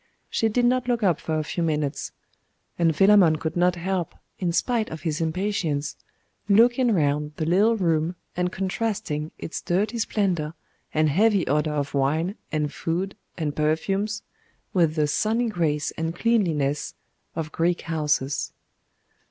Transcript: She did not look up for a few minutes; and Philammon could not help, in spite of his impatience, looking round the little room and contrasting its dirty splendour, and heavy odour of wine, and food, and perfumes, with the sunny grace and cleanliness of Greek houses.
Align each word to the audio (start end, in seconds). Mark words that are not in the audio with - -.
She 0.31 0.49
did 0.49 0.65
not 0.65 0.87
look 0.87 1.03
up 1.03 1.19
for 1.19 1.37
a 1.37 1.43
few 1.43 1.61
minutes; 1.61 2.11
and 2.79 2.95
Philammon 2.95 3.35
could 3.35 3.55
not 3.55 3.75
help, 3.75 4.15
in 4.39 4.51
spite 4.51 4.89
of 4.89 5.01
his 5.01 5.21
impatience, 5.21 5.95
looking 6.49 6.91
round 6.91 7.33
the 7.35 7.45
little 7.45 7.75
room 7.77 8.15
and 8.35 8.51
contrasting 8.51 9.29
its 9.37 9.61
dirty 9.61 9.99
splendour, 9.99 10.55
and 10.91 11.07
heavy 11.07 11.45
odour 11.45 11.75
of 11.75 11.93
wine, 11.93 12.33
and 12.51 12.73
food, 12.73 13.15
and 13.37 13.55
perfumes, 13.55 14.23
with 14.73 14.95
the 14.95 15.05
sunny 15.05 15.49
grace 15.49 15.91
and 15.91 16.15
cleanliness 16.15 16.95
of 17.35 17.51
Greek 17.51 17.81
houses. 17.81 18.53